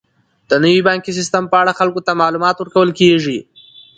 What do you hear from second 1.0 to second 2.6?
سیستم په اړه خلکو ته معلومات